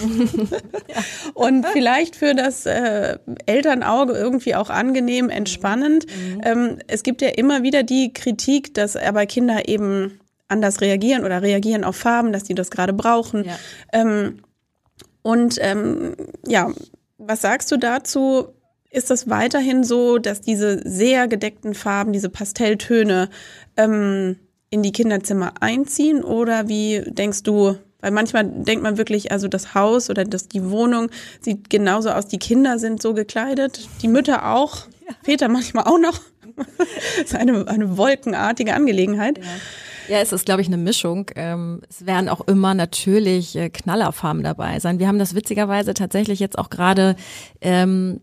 [0.88, 1.02] ja.
[1.34, 6.06] Und vielleicht für das äh, Elternauge irgendwie auch angenehm, entspannend.
[6.06, 6.40] Mhm.
[6.96, 11.85] Es gibt ja immer wieder die Kritik, dass aber Kinder eben anders reagieren oder reagieren
[11.85, 13.44] auf Farben, dass die das gerade brauchen.
[13.44, 13.59] Ja.
[13.92, 14.38] Ähm,
[15.20, 16.72] und ähm, ja,
[17.18, 18.48] was sagst du dazu?
[18.88, 23.28] Ist das weiterhin so, dass diese sehr gedeckten Farben, diese Pastelltöne
[23.76, 24.37] ähm,
[24.70, 26.24] in die Kinderzimmer einziehen?
[26.24, 30.70] Oder wie denkst du, weil manchmal denkt man wirklich, also das Haus oder das, die
[30.70, 31.11] Wohnung
[31.42, 35.14] sieht genauso aus, die Kinder sind so gekleidet, die Mütter auch, ja.
[35.22, 36.20] Väter manchmal auch noch.
[36.56, 36.66] Das
[37.24, 39.38] ist eine, eine wolkenartige Angelegenheit.
[39.38, 39.44] Ja.
[40.08, 41.30] Ja, es ist, glaube ich, eine Mischung.
[41.34, 45.00] Ähm, es werden auch immer natürlich äh, Knallerfarben dabei sein.
[45.00, 47.16] Wir haben das witzigerweise tatsächlich jetzt auch gerade
[47.60, 48.20] ähm,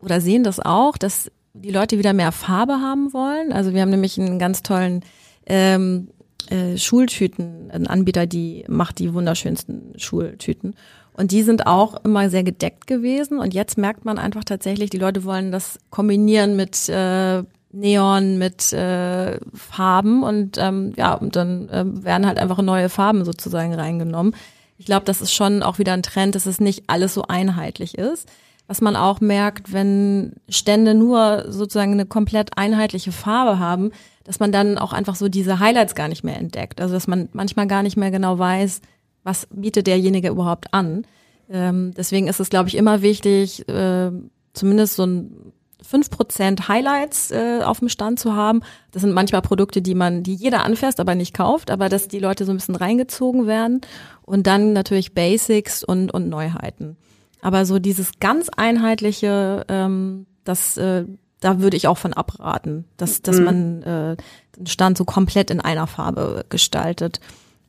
[0.00, 3.52] oder sehen das auch, dass die Leute wieder mehr Farbe haben wollen.
[3.52, 5.04] Also wir haben nämlich einen ganz tollen
[5.46, 6.08] ähm,
[6.50, 10.74] äh, Schultüten, ein Anbieter, die macht die wunderschönsten Schultüten.
[11.12, 13.38] Und die sind auch immer sehr gedeckt gewesen.
[13.38, 17.44] Und jetzt merkt man einfach tatsächlich, die Leute wollen das kombinieren mit äh,
[17.74, 23.24] Neon mit äh, Farben und ähm, ja, und dann äh, werden halt einfach neue Farben
[23.24, 24.34] sozusagen reingenommen.
[24.78, 27.96] Ich glaube, das ist schon auch wieder ein Trend, dass es nicht alles so einheitlich
[27.96, 28.28] ist.
[28.66, 33.90] Was man auch merkt, wenn Stände nur sozusagen eine komplett einheitliche Farbe haben,
[34.24, 36.80] dass man dann auch einfach so diese Highlights gar nicht mehr entdeckt.
[36.80, 38.80] Also dass man manchmal gar nicht mehr genau weiß,
[39.22, 41.06] was bietet derjenige überhaupt an.
[41.50, 44.10] Ähm, deswegen ist es, glaube ich, immer wichtig, äh,
[44.54, 45.52] zumindest so ein
[45.86, 48.60] fünf Prozent Highlights äh, auf dem Stand zu haben.
[48.92, 52.18] Das sind manchmal Produkte, die man, die jeder anfasst, aber nicht kauft, aber dass die
[52.18, 53.80] Leute so ein bisschen reingezogen werden.
[54.22, 56.96] Und dann natürlich Basics und, und Neuheiten.
[57.42, 61.04] Aber so dieses ganz einheitliche, ähm, das, äh,
[61.40, 63.44] da würde ich auch von abraten, dass, dass mhm.
[63.44, 64.16] man äh,
[64.56, 67.20] den Stand so komplett in einer Farbe gestaltet.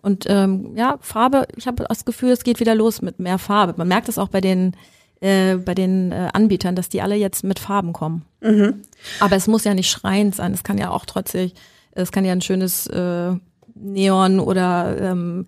[0.02, 3.74] Und ähm, ja, Farbe, ich habe das Gefühl, es geht wieder los mit mehr Farbe.
[3.76, 4.78] Man merkt es auch bei den
[5.22, 8.26] äh, bei den äh, Anbietern, dass die alle jetzt mit Farben kommen.
[8.42, 8.82] Mhm.
[9.20, 10.54] Aber es muss ja nicht schreiend sein.
[10.54, 11.52] Es kann ja auch trotzdem,
[11.92, 13.34] es kann ja ein schönes äh,
[13.76, 15.48] Neon oder ähm,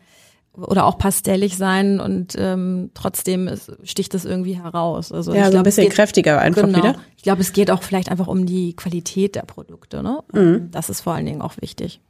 [0.57, 5.11] oder auch pastellig sein und ähm, trotzdem ist, sticht es irgendwie heraus.
[5.11, 6.95] Also ja, so glaub, ein bisschen geht, kräftiger einfach genau, wieder.
[7.15, 10.01] Ich glaube, es geht auch vielleicht einfach um die Qualität der Produkte.
[10.01, 10.23] Ne?
[10.33, 10.71] Mhm.
[10.71, 12.01] Das ist vor allen Dingen auch wichtig.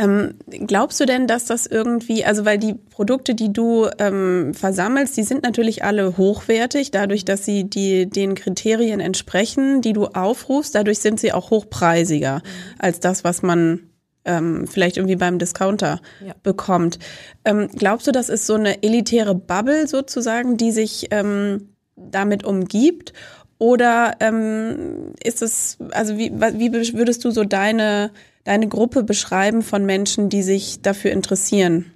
[0.00, 5.16] Ähm, glaubst du denn, dass das irgendwie, also weil die Produkte, die du ähm, versammelst,
[5.16, 10.76] die sind natürlich alle hochwertig, dadurch, dass sie die, den Kriterien entsprechen, die du aufrufst,
[10.76, 12.74] dadurch sind sie auch hochpreisiger mhm.
[12.78, 13.88] als das, was man
[14.24, 16.34] ähm, vielleicht irgendwie beim Discounter ja.
[16.44, 17.00] bekommt.
[17.44, 23.14] Ähm, glaubst du, das ist so eine elitäre Bubble sozusagen, die sich ähm, damit umgibt?
[23.58, 28.12] Oder ähm, ist es, also wie, wie würdest du so deine
[28.48, 31.92] deine Gruppe beschreiben von Menschen, die sich dafür interessieren?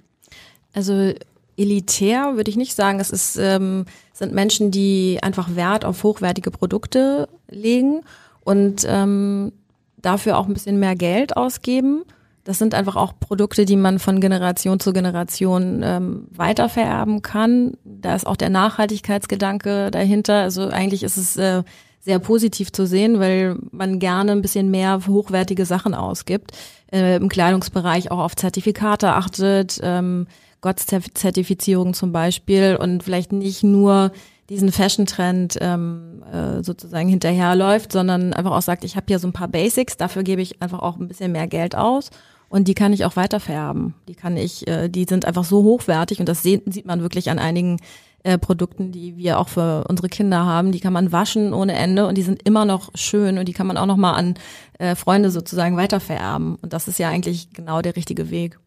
[0.73, 1.13] Also
[1.57, 2.99] elitär würde ich nicht sagen.
[2.99, 8.01] Es ist, ähm, sind Menschen, die einfach Wert auf hochwertige Produkte legen
[8.41, 9.51] und ähm,
[9.97, 12.03] dafür auch ein bisschen mehr Geld ausgeben.
[12.43, 17.77] Das sind einfach auch Produkte, die man von Generation zu Generation ähm, weitervererben kann.
[17.83, 20.41] Da ist auch der Nachhaltigkeitsgedanke dahinter.
[20.41, 21.63] Also eigentlich ist es äh,
[22.03, 26.51] sehr positiv zu sehen, weil man gerne ein bisschen mehr hochwertige Sachen ausgibt.
[26.91, 30.27] Äh, Im Kleidungsbereich auch auf Zertifikate achtet, ähm,
[30.59, 34.11] GOTS-Zertifizierung zum Beispiel und vielleicht nicht nur
[34.49, 39.33] diesen Fashion-Trend ähm, äh, sozusagen hinterherläuft, sondern einfach auch sagt, ich habe hier so ein
[39.33, 42.09] paar Basics, dafür gebe ich einfach auch ein bisschen mehr Geld aus
[42.49, 43.93] und die kann ich auch weitervererben.
[44.07, 47.39] Die kann ich, äh, die sind einfach so hochwertig und das sieht man wirklich an
[47.39, 47.79] einigen
[48.23, 50.71] äh, Produkten, die wir auch für unsere Kinder haben.
[50.71, 53.67] Die kann man waschen ohne Ende und die sind immer noch schön und die kann
[53.67, 54.35] man auch noch mal an
[54.79, 56.55] äh, Freunde sozusagen weitervererben.
[56.55, 58.57] Und das ist ja eigentlich genau der richtige Weg.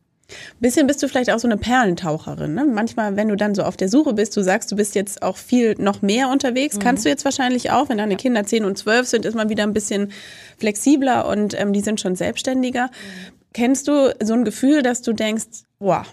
[0.59, 2.55] Bisschen bist du vielleicht auch so eine Perlentaucherin.
[2.55, 2.65] Ne?
[2.65, 5.37] Manchmal, wenn du dann so auf der Suche bist, du sagst, du bist jetzt auch
[5.37, 6.81] viel noch mehr unterwegs, mhm.
[6.81, 8.19] kannst du jetzt wahrscheinlich auch, wenn deine ja.
[8.19, 10.13] Kinder 10 und 12 sind, ist man wieder ein bisschen
[10.59, 12.87] flexibler und ähm, die sind schon selbstständiger.
[12.87, 13.33] Mhm.
[13.53, 16.05] Kennst du so ein Gefühl, dass du denkst, boah,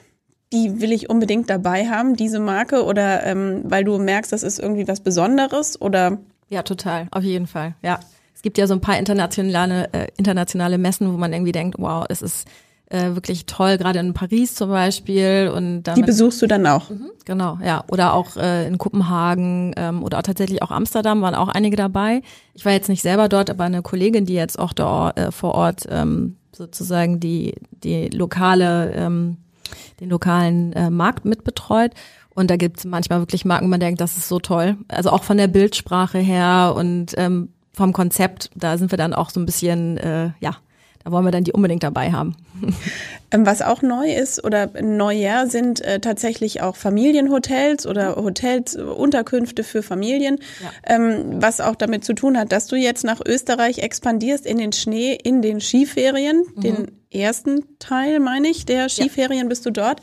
[0.54, 4.60] die will ich unbedingt dabei haben, diese Marke, oder ähm, weil du merkst, das ist
[4.60, 6.20] irgendwie was Besonderes oder?
[6.50, 7.76] Ja, total, auf jeden Fall.
[7.82, 8.00] Ja,
[8.36, 12.06] es gibt ja so ein paar internationale äh, internationale Messen, wo man irgendwie denkt, wow,
[12.08, 12.48] es ist
[12.94, 15.52] äh, wirklich toll, gerade in Paris zum Beispiel.
[15.54, 16.90] Und damit, Die besuchst du dann auch?
[16.90, 17.84] Mhm, genau, ja.
[17.88, 22.22] Oder auch äh, in Kopenhagen ähm, oder auch tatsächlich auch Amsterdam waren auch einige dabei.
[22.54, 25.56] Ich war jetzt nicht selber dort, aber eine Kollegin, die jetzt auch da äh, vor
[25.56, 29.38] Ort ähm, sozusagen die, die lokale, ähm,
[30.00, 31.92] den lokalen äh, Markt mitbetreut.
[32.36, 34.78] Und da gibt es manchmal wirklich Marken, man denkt, das ist so toll.
[34.88, 39.30] Also auch von der Bildsprache her und ähm, vom Konzept, da sind wir dann auch
[39.30, 40.58] so ein bisschen, äh, ja,
[41.04, 42.36] da wollen wir dann die unbedingt dabei haben.
[43.32, 49.64] Ähm, was auch neu ist oder neuer sind äh, tatsächlich auch Familienhotels oder Hotels, Unterkünfte
[49.64, 50.96] für Familien, ja.
[50.96, 54.72] ähm, was auch damit zu tun hat, dass du jetzt nach Österreich expandierst in den
[54.72, 56.62] Schnee, in den Skiferien, mhm.
[56.62, 59.50] den ersten Teil, meine ich, der Skiferien ja.
[59.50, 60.00] bist du dort.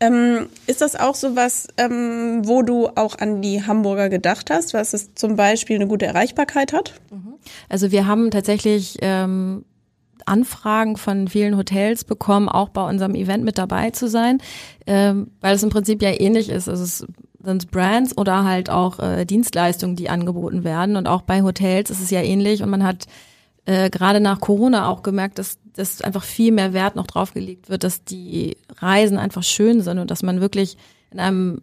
[0.00, 4.74] Ähm, ist das auch so was, ähm, wo du auch an die Hamburger gedacht hast,
[4.74, 6.94] was es zum Beispiel eine gute Erreichbarkeit hat?
[7.10, 7.34] Mhm.
[7.68, 9.64] Also wir haben tatsächlich ähm,
[10.26, 14.38] Anfragen von vielen Hotels bekommen, auch bei unserem Event mit dabei zu sein,
[14.86, 16.68] ähm, weil es im Prinzip ja ähnlich ist.
[16.68, 17.06] Also es
[17.42, 20.96] sind Brands oder halt auch äh, Dienstleistungen, die angeboten werden.
[20.96, 22.62] Und auch bei Hotels ist es ja ähnlich.
[22.62, 23.06] Und man hat
[23.66, 27.84] äh, gerade nach Corona auch gemerkt, dass, dass einfach viel mehr Wert noch draufgelegt wird,
[27.84, 30.76] dass die Reisen einfach schön sind und dass man wirklich
[31.10, 31.62] in einem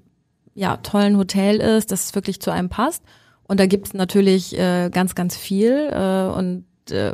[0.54, 3.04] ja, tollen Hotel ist, dass es wirklich zu einem passt.
[3.44, 5.90] Und da gibt es natürlich äh, ganz, ganz viel.
[5.92, 7.14] Äh, und äh,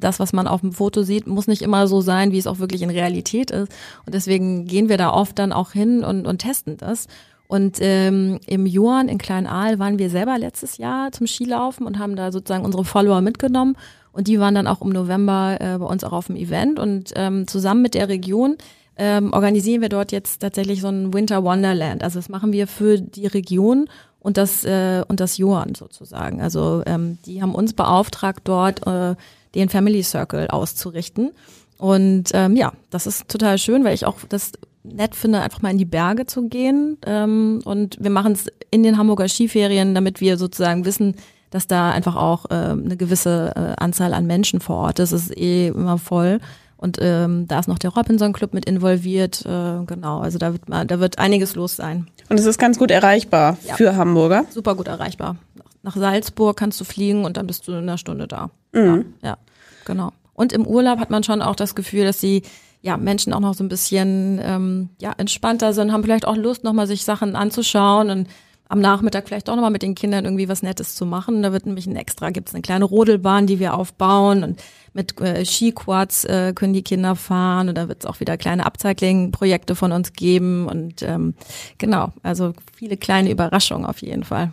[0.00, 2.58] das, was man auf dem Foto sieht, muss nicht immer so sein, wie es auch
[2.58, 3.72] wirklich in Realität ist.
[4.06, 7.06] Und deswegen gehen wir da oft dann auch hin und, und testen das.
[7.46, 12.14] Und ähm, im Juan in Kleinaal waren wir selber letztes Jahr zum Skilaufen und haben
[12.14, 13.76] da sozusagen unsere Follower mitgenommen.
[14.12, 16.78] Und die waren dann auch im November äh, bei uns auch auf dem Event.
[16.78, 18.56] Und ähm, zusammen mit der Region
[18.96, 22.04] ähm, organisieren wir dort jetzt tatsächlich so ein Winter Wonderland.
[22.04, 23.88] Also das machen wir für die Region
[24.20, 26.40] und das äh, und das Johann sozusagen.
[26.40, 29.16] Also ähm, die haben uns beauftragt dort äh,
[29.54, 31.32] den Family Circle auszurichten.
[31.78, 35.70] Und ähm, ja, das ist total schön, weil ich auch das nett finde, einfach mal
[35.70, 36.98] in die Berge zu gehen.
[37.06, 41.16] Ähm, und wir machen es in den Hamburger Skiferien, damit wir sozusagen wissen,
[41.50, 45.12] dass da einfach auch äh, eine gewisse äh, Anzahl an Menschen vor Ort ist.
[45.12, 46.40] Es ist eh immer voll.
[46.76, 49.44] Und ähm, da ist noch der Robinson Club mit involviert.
[49.44, 52.06] Äh, genau, also da wird mal, da wird einiges los sein.
[52.30, 53.74] Und es ist ganz gut erreichbar ja.
[53.74, 54.46] für Hamburger.
[54.48, 55.36] Super gut erreichbar.
[55.82, 58.50] Nach Salzburg kannst du fliegen und dann bist du in einer Stunde da.
[58.72, 59.14] Mhm.
[59.22, 59.38] Ja, ja,
[59.84, 60.12] genau.
[60.34, 62.42] Und im Urlaub hat man schon auch das Gefühl, dass die
[62.82, 66.64] ja, Menschen auch noch so ein bisschen ähm, ja, entspannter sind, haben vielleicht auch Lust,
[66.64, 68.28] nochmal sich Sachen anzuschauen und
[68.70, 71.42] am Nachmittag vielleicht auch nochmal mit den Kindern irgendwie was Nettes zu machen.
[71.42, 75.44] Da wird nämlich ein extra, gibt's eine kleine Rodelbahn, die wir aufbauen und mit äh,
[75.44, 79.90] Skiquads äh, können die Kinder fahren und da wird es auch wieder kleine Upcycling-Projekte von
[79.90, 81.34] uns geben und ähm,
[81.78, 84.52] genau, also viele kleine Überraschungen auf jeden Fall.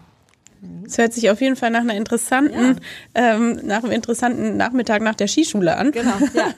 [0.86, 2.80] Es hört sich auf jeden Fall nach einer interessanten,
[3.15, 3.36] ja.
[3.36, 5.91] ähm, nach einem interessanten Nachmittag nach der Skischule an.
[5.91, 6.53] Genau, ja.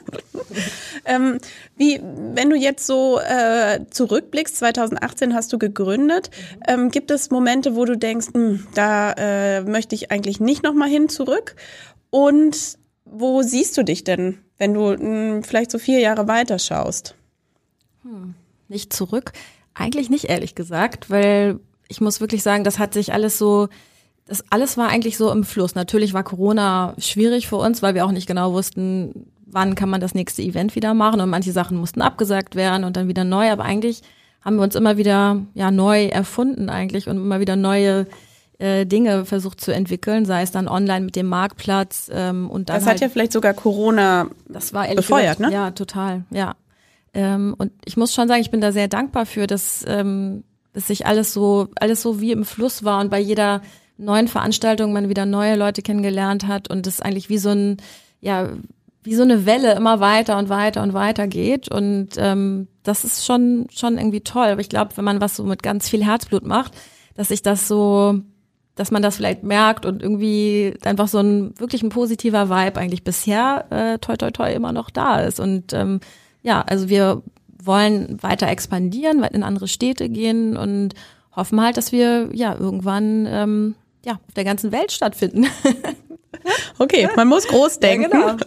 [1.04, 1.38] ähm,
[1.76, 2.00] wie,
[2.34, 6.62] wenn du jetzt so äh, zurückblickst, 2018 hast du gegründet, mhm.
[6.68, 10.62] ähm, gibt es Momente, wo du denkst, mh, hm, da äh, möchte ich eigentlich nicht
[10.62, 11.56] nochmal hin zurück?
[12.10, 16.58] Und wo siehst du dich denn, wenn du mh, hm, vielleicht so vier Jahre weiter
[16.58, 17.16] schaust?
[18.02, 18.34] Hm,
[18.68, 19.32] nicht zurück.
[19.74, 23.68] Eigentlich nicht, ehrlich gesagt, weil ich muss wirklich sagen, das hat sich alles so
[24.30, 25.74] das alles war eigentlich so im Fluss.
[25.74, 30.00] Natürlich war Corona schwierig für uns, weil wir auch nicht genau wussten, wann kann man
[30.00, 33.50] das nächste Event wieder machen und manche Sachen mussten abgesagt werden und dann wieder neu.
[33.50, 34.02] Aber eigentlich
[34.40, 38.06] haben wir uns immer wieder ja neu erfunden eigentlich und immer wieder neue
[38.58, 42.76] äh, Dinge versucht zu entwickeln, sei es dann online mit dem Marktplatz ähm, und dann.
[42.76, 45.52] Das halt, hat ja vielleicht sogar Corona das war befeuert, gesagt, ne?
[45.52, 46.54] Ja, total, ja.
[47.14, 50.86] Ähm, und ich muss schon sagen, ich bin da sehr dankbar für, dass, ähm, dass
[50.86, 53.60] sich alles so alles so wie im Fluss war und bei jeder
[54.00, 57.76] neuen Veranstaltungen man wieder neue Leute kennengelernt hat und es eigentlich wie so ein,
[58.20, 58.48] ja,
[59.02, 61.70] wie so eine Welle immer weiter und weiter und weiter geht.
[61.70, 64.48] Und ähm, das ist schon, schon irgendwie toll.
[64.48, 66.72] Aber ich glaube, wenn man was so mit ganz viel Herzblut macht,
[67.14, 68.20] dass sich das so,
[68.74, 73.04] dass man das vielleicht merkt und irgendwie einfach so ein wirklich ein positiver Vibe eigentlich
[73.04, 75.40] bisher äh, toi toi toi immer noch da ist.
[75.40, 76.00] Und ähm,
[76.42, 77.22] ja, also wir
[77.62, 80.94] wollen weiter expandieren, in andere Städte gehen und
[81.34, 85.46] hoffen halt, dass wir ja irgendwann ähm, ja auf der ganzen Welt stattfinden.
[86.78, 88.10] okay, man muss groß denken.
[88.12, 88.44] Ja, genau.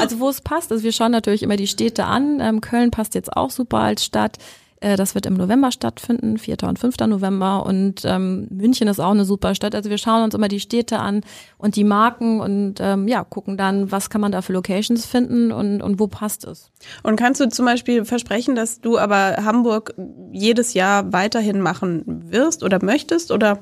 [0.00, 2.40] Also wo es passt, also wir schauen natürlich immer die Städte an.
[2.40, 4.36] Ähm, Köln passt jetzt auch super als Stadt.
[4.80, 6.56] Äh, das wird im November stattfinden, 4.
[6.64, 6.96] und 5.
[7.06, 7.64] November.
[7.64, 9.74] Und ähm, München ist auch eine super Stadt.
[9.74, 11.20] Also wir schauen uns immer die Städte an
[11.58, 15.52] und die Marken und ähm, ja, gucken dann, was kann man da für Locations finden
[15.52, 16.70] und, und wo passt es.
[17.02, 19.94] Und kannst du zum Beispiel versprechen, dass du aber Hamburg
[20.32, 23.58] jedes Jahr weiterhin machen wirst oder möchtest oder?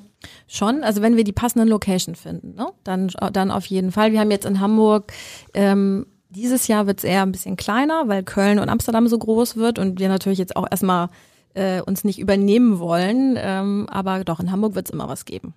[0.49, 2.69] Schon, also wenn wir die passenden Location finden, ne?
[2.83, 4.11] dann, dann auf jeden Fall.
[4.11, 5.13] Wir haben jetzt in Hamburg
[5.55, 9.57] ähm, dieses Jahr wird es eher ein bisschen kleiner, weil Köln und Amsterdam so groß
[9.57, 11.09] wird und wir natürlich jetzt auch erstmal
[11.55, 13.37] äh, uns nicht übernehmen wollen.
[13.39, 15.55] Ähm, aber doch, in Hamburg wird es immer was geben.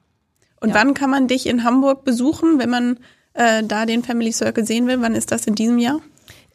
[0.59, 0.75] Und ja.
[0.75, 2.99] wann kann man dich in Hamburg besuchen, wenn man
[3.33, 5.01] äh, da den Family Circle sehen will?
[5.01, 5.99] Wann ist das in diesem Jahr?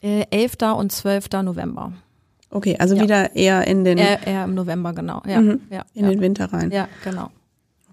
[0.03, 0.57] Äh, 11.
[0.77, 1.29] und 12.
[1.43, 1.93] November.
[2.51, 3.03] Okay, also ja.
[3.03, 3.99] wieder eher in den.
[3.99, 5.23] Eher, eher im November, genau.
[5.27, 5.61] Ja, mhm.
[5.71, 6.71] ja in den Winter rein.
[6.71, 7.31] Ja, genau.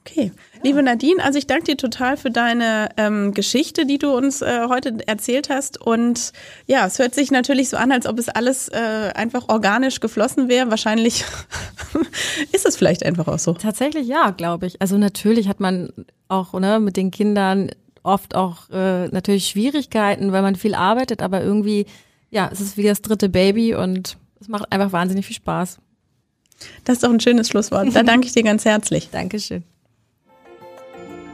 [0.06, 0.32] Okay.
[0.64, 4.68] Liebe Nadine, also ich danke dir total für deine ähm, Geschichte, die du uns äh,
[4.68, 5.80] heute erzählt hast.
[5.80, 6.34] Und
[6.68, 10.50] ja, es hört sich natürlich so an, als ob es alles äh, einfach organisch geflossen
[10.50, 10.70] wäre.
[10.70, 11.24] Wahrscheinlich
[12.52, 13.54] ist es vielleicht einfach auch so.
[13.54, 14.82] Tatsächlich ja, glaube ich.
[14.82, 15.94] Also natürlich hat man
[16.28, 17.72] auch ne, mit den Kindern
[18.04, 21.86] oft auch äh, natürlich Schwierigkeiten, weil man viel arbeitet, aber irgendwie,
[22.30, 25.78] ja, es ist wie das dritte Baby und es macht einfach wahnsinnig viel Spaß.
[26.84, 27.96] Das ist doch ein schönes Schlusswort.
[27.96, 29.10] Da danke ich dir ganz herzlich.
[29.12, 29.64] Dankeschön.